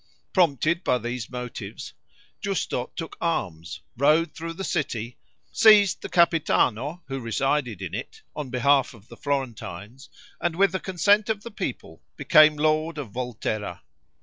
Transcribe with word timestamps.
Prompted 0.33 0.83
by 0.83 0.97
these 0.97 1.29
motives, 1.29 1.93
Giusto 2.41 2.89
took 2.95 3.15
arms, 3.21 3.81
rode 3.95 4.33
through 4.33 4.53
the 4.53 4.63
city, 4.63 5.19
seized 5.51 6.01
the 6.01 6.09
Capitano, 6.09 7.03
who 7.07 7.19
resided 7.19 7.83
in 7.83 7.93
it, 7.93 8.23
on 8.35 8.49
behalf 8.49 8.95
of 8.95 9.09
the 9.09 9.15
Florentines, 9.17 10.09
and 10.41 10.55
with 10.55 10.71
the 10.71 10.79
consent 10.79 11.29
of 11.29 11.43
the 11.43 11.51
people, 11.51 12.01
became 12.17 12.55
lord 12.55 12.97
of 12.97 13.11
Volterra. 13.11 13.83